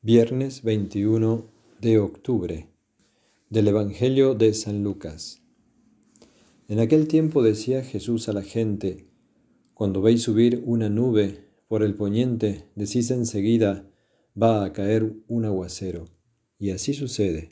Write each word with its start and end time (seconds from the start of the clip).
Viernes 0.00 0.62
21 0.62 1.50
de 1.80 1.98
octubre 1.98 2.68
del 3.50 3.66
Evangelio 3.66 4.36
de 4.36 4.54
San 4.54 4.84
Lucas. 4.84 5.42
En 6.68 6.78
aquel 6.78 7.08
tiempo 7.08 7.42
decía 7.42 7.82
Jesús 7.82 8.28
a 8.28 8.32
la 8.32 8.42
gente, 8.42 9.08
cuando 9.74 10.00
veis 10.00 10.22
subir 10.22 10.62
una 10.64 10.88
nube 10.88 11.40
por 11.66 11.82
el 11.82 11.96
poniente, 11.96 12.66
decís 12.76 13.10
enseguida, 13.10 13.90
va 14.40 14.64
a 14.64 14.72
caer 14.72 15.16
un 15.26 15.44
aguacero. 15.44 16.04
Y 16.60 16.70
así 16.70 16.94
sucede. 16.94 17.48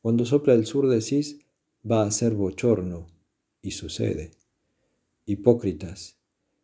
Cuando 0.00 0.26
sopla 0.26 0.54
el 0.54 0.66
sur 0.66 0.88
decís, 0.88 1.38
va 1.88 2.02
a 2.02 2.10
ser 2.10 2.34
bochorno. 2.34 3.06
Y 3.62 3.70
sucede. 3.70 4.32
Hipócritas, 5.26 6.16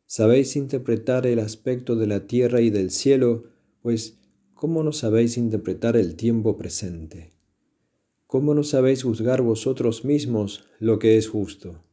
sabéis 0.07 0.57
interpretar 0.57 1.25
el 1.29 1.39
aspecto 1.39 1.95
de 1.95 2.09
la 2.09 2.27
tierra 2.27 2.61
y 2.61 2.71
del 2.71 2.91
cielo, 2.91 3.45
pues 3.81 4.19
¿cómo 4.59 4.83
no 4.83 4.91
sabéis 4.91 5.39
interpretar 5.39 5.97
el 5.97 6.17
tiempo 6.17 6.57
presente? 6.57 7.31
¿Cómo 8.27 8.55
no 8.55 8.65
sabéis 8.65 9.05
juzgar 9.05 9.41
vosotros 9.41 10.05
mismos 10.05 10.65
lo 10.81 10.99
que 10.99 11.17
es 11.17 11.29
justo? 11.29 11.85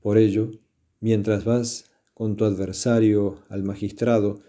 Por 0.00 0.18
ello, 0.18 0.52
mientras 1.00 1.44
vas 1.44 1.86
con 2.14 2.36
tu 2.36 2.44
adversario 2.44 3.42
al 3.48 3.64
magistrado, 3.64 4.40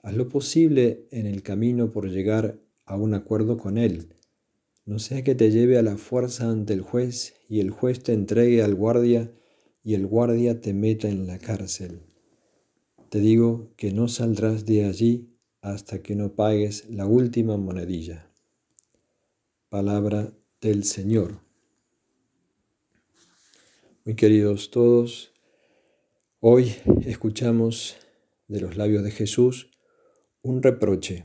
haz 0.00 0.14
lo 0.14 0.28
posible 0.28 1.08
en 1.10 1.26
el 1.26 1.42
camino 1.42 1.90
por 1.90 2.08
llegar 2.08 2.60
a 2.84 2.96
un 2.96 3.14
acuerdo 3.14 3.56
con 3.56 3.76
él. 3.76 4.14
No 4.86 5.00
sea 5.00 5.24
que 5.24 5.34
te 5.34 5.50
lleve 5.50 5.76
a 5.76 5.82
la 5.82 5.96
fuerza 5.96 6.48
ante 6.48 6.72
el 6.72 6.82
juez 6.82 7.34
y 7.48 7.58
el 7.58 7.70
juez 7.70 8.00
te 8.00 8.12
entregue 8.12 8.62
al 8.62 8.76
guardia 8.76 9.32
y 9.82 9.94
el 9.94 10.06
guardia 10.06 10.60
te 10.60 10.72
meta 10.72 11.08
en 11.08 11.26
la 11.26 11.38
cárcel. 11.38 12.02
Te 13.08 13.18
digo 13.18 13.72
que 13.76 13.90
no 13.90 14.06
saldrás 14.06 14.66
de 14.66 14.84
allí 14.84 15.33
hasta 15.64 16.02
que 16.02 16.14
no 16.14 16.34
pagues 16.34 16.84
la 16.90 17.06
última 17.06 17.56
monedilla. 17.56 18.30
Palabra 19.70 20.30
del 20.60 20.84
Señor. 20.84 21.40
Muy 24.04 24.14
queridos 24.14 24.70
todos, 24.70 25.32
hoy 26.40 26.74
escuchamos 27.06 27.96
de 28.46 28.60
los 28.60 28.76
labios 28.76 29.02
de 29.04 29.10
Jesús 29.10 29.70
un 30.42 30.62
reproche, 30.62 31.24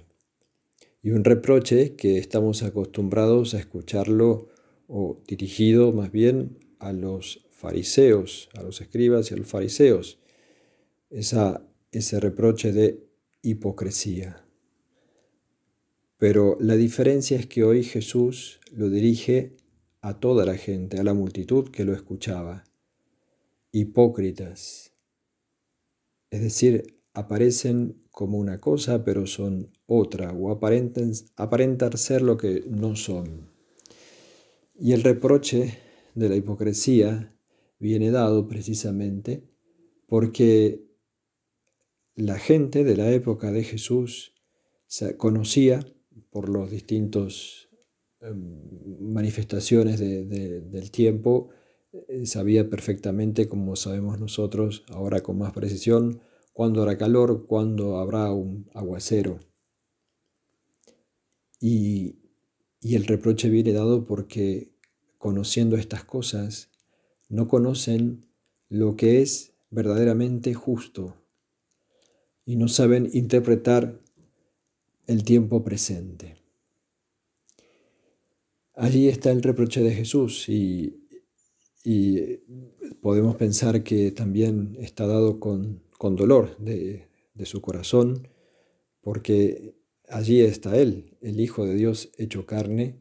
y 1.02 1.10
un 1.10 1.26
reproche 1.26 1.98
que 1.98 2.18
estamos 2.18 2.64
acostumbrados 2.64 3.54
a 3.54 3.60
escucharlo 3.60 4.48
o 4.88 5.22
dirigido 5.28 5.92
más 5.92 6.14
bien 6.14 6.60
a 6.80 6.94
los 6.94 7.46
fariseos, 7.50 8.48
a 8.54 8.64
los 8.64 8.80
escribas 8.80 9.32
y 9.32 9.34
a 9.34 9.38
los 9.38 9.48
fariseos. 9.48 10.18
Esa, 11.10 11.62
ese 11.92 12.22
reproche 12.22 12.72
de 12.72 13.09
hipocresía. 13.42 14.46
Pero 16.18 16.58
la 16.60 16.76
diferencia 16.76 17.38
es 17.38 17.48
que 17.48 17.64
hoy 17.64 17.84
Jesús 17.84 18.60
lo 18.72 18.90
dirige 18.90 19.56
a 20.02 20.20
toda 20.20 20.46
la 20.46 20.56
gente, 20.56 21.00
a 21.00 21.04
la 21.04 21.14
multitud 21.14 21.70
que 21.70 21.86
lo 21.86 21.94
escuchaba. 21.94 22.66
Hipócritas. 23.72 24.94
Es 26.30 26.42
decir, 26.42 27.00
aparecen 27.14 28.04
como 28.12 28.38
una 28.38 28.60
cosa 28.60 29.04
pero 29.04 29.26
son 29.28 29.72
otra 29.86 30.34
o 30.34 30.52
aparentan, 30.52 31.14
aparentan 31.38 31.98
ser 31.98 32.22
lo 32.22 32.38
que 32.38 32.64
no 32.68 32.96
son. 32.96 33.50
Y 34.78 34.94
el 34.94 35.04
reproche 35.04 35.78
de 36.16 36.30
la 36.30 36.36
hipocresía 36.36 37.34
viene 37.80 38.12
dado 38.12 38.48
precisamente 38.48 39.44
porque 40.08 40.89
la 42.20 42.38
gente 42.38 42.84
de 42.84 42.98
la 42.98 43.10
época 43.12 43.50
de 43.52 43.64
Jesús 43.64 44.34
se 44.88 45.16
conocía 45.16 45.80
por 46.32 46.50
las 46.50 46.70
distintas 46.70 47.70
em, 48.20 48.60
manifestaciones 49.00 50.00
del 50.00 50.92
tiempo, 50.92 51.50
eh, 51.94 52.26
sabía 52.26 52.70
perfectamente, 52.70 53.48
como 53.48 53.78
sabemos 53.78 54.20
nosotros, 54.20 54.84
ahora 54.90 55.22
con 55.22 55.38
más 55.38 55.54
precisión, 55.54 56.22
cuándo 56.52 56.84
hará 56.84 56.98
calor, 56.98 57.46
cuándo 57.48 57.98
habrá 58.00 58.34
un 58.34 58.70
aguacero. 58.74 59.40
Y 61.62 62.18
el 62.82 63.06
reproche 63.06 63.50
viene 63.50 63.72
dado 63.72 64.06
porque 64.06 64.74
conociendo 65.18 65.78
estas 65.78 66.04
cosas, 66.04 66.70
no 67.30 67.48
conocen 67.48 68.26
lo 68.68 68.98
que 68.98 69.22
es 69.22 69.54
verdaderamente 69.70 70.54
justo, 70.54 71.19
y 72.50 72.56
no 72.56 72.68
saben 72.68 73.08
interpretar 73.14 74.02
el 75.06 75.24
tiempo 75.24 75.64
presente. 75.64 76.38
Allí 78.74 79.08
está 79.08 79.30
el 79.30 79.44
reproche 79.44 79.84
de 79.84 79.92
Jesús 79.92 80.50
y, 80.50 80.96
podemos 83.02 83.36
pensar 83.36 83.84
que 83.84 84.10
también 84.10 84.76
está 84.80 85.06
dado 85.06 85.40
con, 85.40 85.84
dolor 86.00 86.58
de, 86.58 87.08
de 87.36 87.46
su 87.46 87.62
corazón, 87.62 88.28
porque 89.00 89.76
allí 90.08 90.42
está 90.42 90.76
Él, 90.76 91.20
el 91.22 91.40
Hijo 91.40 91.68
de 91.68 91.76
Dios 91.76 92.10
hecho 92.18 92.48
carne, 92.48 93.00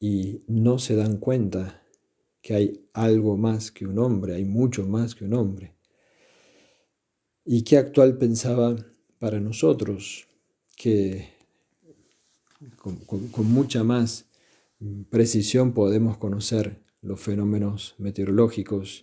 y 0.00 0.42
no 0.48 0.80
se 0.80 0.96
dan 0.96 1.18
cuenta 1.18 1.80
que 2.42 2.54
hay 2.54 2.88
algo 2.92 3.36
más 3.36 3.70
que 3.70 3.86
un 3.86 4.00
hombre, 4.00 4.34
hay 4.34 4.44
mucho 4.44 4.84
más 4.84 5.14
que 5.14 5.26
un 5.26 5.34
hombre 5.34 5.74
y 7.44 7.62
qué 7.62 7.76
actual 7.76 8.16
pensaba 8.16 8.76
para 9.18 9.40
nosotros, 9.40 10.26
que 10.76 11.28
con, 12.76 12.98
mucha 13.50 13.84
más 13.84 14.26
precisión 15.10 15.72
podemos 15.72 16.16
conocer 16.16 16.82
los 17.02 17.20
fenómenos 17.20 17.94
meteorológicos, 17.98 19.02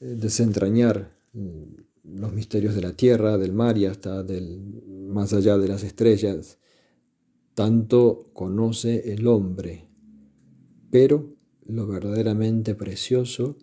eh, 0.00 0.14
desentrañar 0.16 1.16
mm, 1.32 2.18
los 2.18 2.32
misterios 2.32 2.74
de 2.74 2.82
la 2.82 2.92
tierra, 2.92 3.38
del 3.38 3.52
mar 3.52 3.78
y 3.78 3.86
hasta 3.86 4.22
del, 4.22 4.60
más 5.08 5.32
allá 5.32 5.56
de 5.56 5.68
las 5.68 5.82
estrellas. 5.82 6.58
Tanto 7.54 8.30
conoce 8.34 9.12
el 9.12 9.26
hombre, 9.26 9.88
pero 10.90 11.34
lo 11.66 11.86
verdaderamente 11.86 12.74
precioso 12.74 13.56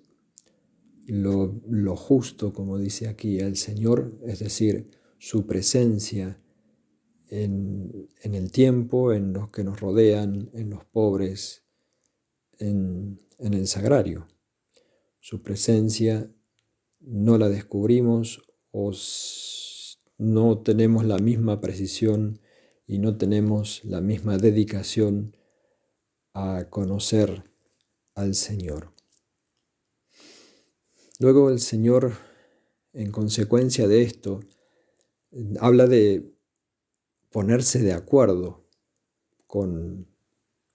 lo, 1.07 1.95
justo, 1.95 2.53
como 2.53 2.77
dice 2.77 3.07
aquí 3.07 3.39
el 3.39 3.57
Señor, 3.57 4.17
es 4.25 4.39
decir, 4.39 4.89
su 5.17 5.45
presencia 5.45 6.39
en, 7.27 8.09
el 8.23 8.51
tiempo, 8.51 9.13
en 9.13 9.33
los 9.33 9.49
que 9.51 9.63
nos 9.63 9.79
rodean, 9.79 10.49
en 10.53 10.69
los 10.69 10.85
pobres, 10.85 11.63
en, 12.59 13.19
en 13.39 13.53
el 13.53 13.67
sagrario. 13.67 14.27
Su 15.19 15.41
presencia 15.41 16.29
no 16.99 17.37
la 17.37 17.49
descubrimos 17.49 18.41
o 18.71 18.91
no 20.17 20.59
tenemos 20.59 21.05
la 21.05 21.17
misma 21.17 21.61
precisión 21.61 22.39
y 22.85 22.99
no 22.99 23.17
tenemos 23.17 23.83
la 23.85 24.01
misma 24.01 24.37
dedicación 24.37 25.35
a 26.33 26.67
conocer 26.69 27.43
al 28.15 28.35
Señor. 28.35 29.00
Luego 31.21 31.51
el 31.51 31.59
Señor, 31.59 32.13
en 32.93 33.11
consecuencia 33.11 33.87
de 33.87 34.01
esto, 34.01 34.39
habla 35.59 35.85
de 35.85 36.33
ponerse 37.29 37.77
de 37.83 37.93
acuerdo 37.93 38.65
con, 39.45 40.07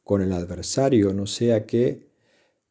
con 0.05 0.23
el 0.23 0.31
adversario, 0.31 1.13
no 1.13 1.27
sea 1.27 1.67
que 1.67 2.13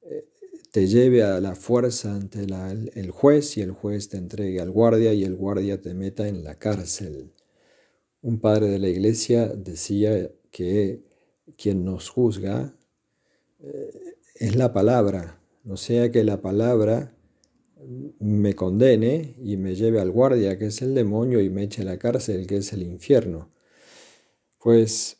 eh, 0.03 0.25
te 0.71 0.87
lleve 0.87 1.23
a 1.23 1.41
la 1.41 1.53
fuerza 1.53 2.15
ante 2.15 2.45
el 2.45 3.11
juez 3.11 3.57
y 3.57 3.61
el 3.61 3.71
juez 3.71 4.07
te 4.07 4.15
entregue 4.15 4.61
al 4.61 4.71
guardia 4.71 5.11
y 5.11 5.25
el 5.25 5.35
guardia 5.35 5.81
te 5.81 5.93
meta 5.93 6.29
en 6.29 6.45
la 6.45 6.57
cárcel. 6.57 7.33
Un 8.21 8.39
padre 8.39 8.69
de 8.69 8.79
la 8.79 8.87
iglesia 8.87 9.47
decía 9.49 10.31
que 10.49 11.03
quien 11.57 11.83
nos 11.83 12.07
juzga 12.07 12.73
eh, 13.59 14.15
es 14.35 14.55
la 14.55 14.71
palabra, 14.71 15.41
no 15.65 15.75
sea 15.75 16.09
que 16.09 16.23
la 16.23 16.41
palabra 16.41 17.14
me 18.19 18.55
condene 18.55 19.35
y 19.43 19.57
me 19.57 19.75
lleve 19.75 19.99
al 19.99 20.11
guardia, 20.11 20.57
que 20.57 20.67
es 20.67 20.81
el 20.81 20.95
demonio, 20.95 21.41
y 21.41 21.49
me 21.49 21.63
eche 21.63 21.81
a 21.81 21.85
la 21.85 21.97
cárcel, 21.97 22.47
que 22.47 22.57
es 22.57 22.73
el 22.73 22.83
infierno. 22.83 23.51
Pues 24.59 25.17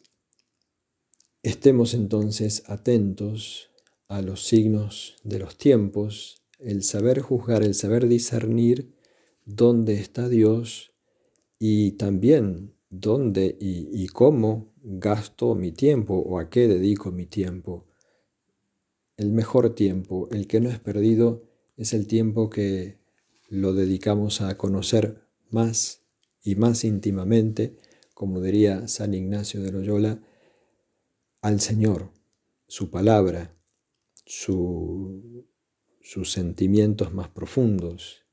estemos 1.43 1.93
entonces 1.93 2.63
atentos 2.67 3.69
a 4.07 4.21
los 4.21 4.45
signos 4.45 5.15
de 5.23 5.39
los 5.39 5.57
tiempos, 5.57 6.43
el 6.59 6.83
saber 6.83 7.19
juzgar, 7.19 7.63
el 7.63 7.75
saber 7.75 8.07
discernir 8.07 8.93
dónde 9.45 9.95
está 9.95 10.29
Dios 10.29 10.93
y 11.59 11.91
también 11.93 12.73
dónde 12.89 13.57
y, 13.59 13.89
y 13.91 14.07
cómo 14.07 14.73
gasto 14.81 15.55
mi 15.55 15.71
tiempo 15.71 16.15
o 16.15 16.39
a 16.39 16.49
qué 16.49 16.67
dedico 16.67 17.11
mi 17.11 17.25
tiempo. 17.25 17.85
El 19.17 19.31
mejor 19.31 19.75
tiempo, 19.75 20.27
el 20.31 20.47
que 20.47 20.59
no 20.59 20.69
es 20.69 20.79
perdido, 20.79 21.44
es 21.77 21.93
el 21.93 22.07
tiempo 22.07 22.49
que 22.49 22.99
lo 23.49 23.73
dedicamos 23.73 24.41
a 24.41 24.57
conocer 24.57 25.21
más 25.49 26.01
y 26.43 26.55
más 26.55 26.83
íntimamente, 26.83 27.77
como 28.13 28.41
diría 28.41 28.87
San 28.87 29.13
Ignacio 29.13 29.61
de 29.61 29.71
Loyola, 29.71 30.21
al 31.41 31.59
Señor, 31.59 32.11
su 32.67 32.89
palabra, 32.89 33.55
sus 34.25 35.45
sentimientos 36.23 37.13
más 37.13 37.29
profundos 37.29 38.23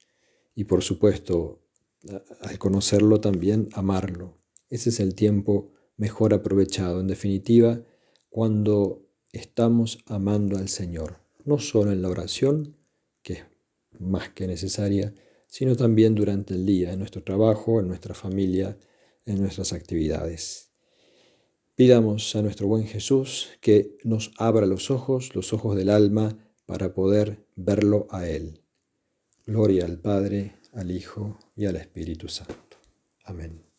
y 0.55 0.65
por 0.65 0.83
supuesto, 0.83 1.63
al 2.41 2.59
conocerlo 2.59 3.21
también, 3.21 3.69
amarlo. 3.73 4.39
Ese 4.71 4.91
es 4.91 5.01
el 5.01 5.15
tiempo 5.15 5.73
mejor 5.97 6.35
aprovechado, 6.35 7.01
en 7.01 7.07
definitiva, 7.07 7.83
cuando 8.31 9.07
estamos 9.33 9.99
amando 10.07 10.59
al 10.59 10.69
Señor, 10.69 11.19
no 11.45 11.59
solo 11.59 11.93
en 11.93 12.03
la 12.03 12.09
oración, 12.09 12.77
que 13.23 13.33
es 13.35 13.45
más 13.99 14.31
que 14.31 14.47
necesaria, 14.47 15.15
sino 15.47 15.77
también 15.77 16.15
durante 16.15 16.55
el 16.55 16.65
día, 16.65 16.93
en 16.93 16.99
nuestro 16.99 17.23
trabajo, 17.23 17.81
en 17.81 17.89
nuestra 17.89 18.15
familia, 18.15 18.79
en 19.27 19.41
nuestras 19.41 19.73
actividades. 19.73 20.71
Pidamos 21.75 22.35
a 22.37 22.43
nuestro 22.43 22.67
buen 22.67 22.87
Jesús 22.87 23.51
que 23.61 23.97
nos 24.05 24.33
abra 24.39 24.67
los 24.67 24.91
ojos, 24.91 25.35
los 25.35 25.53
ojos 25.53 25.77
del 25.77 25.91
alma, 25.91 26.37
para 26.67 26.95
poder 26.95 27.47
verlo 27.57 28.07
a 28.11 28.29
Él. 28.29 28.61
Gloria 29.47 29.85
al 29.85 29.99
Padre, 29.99 30.57
al 30.73 30.91
Hijo 30.91 31.39
y 31.57 31.67
al 31.67 31.77
Espíritu 31.77 32.29
Santo. 32.29 32.77
Amén. 33.25 33.72